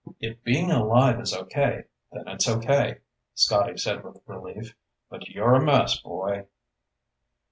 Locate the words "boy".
6.01-6.47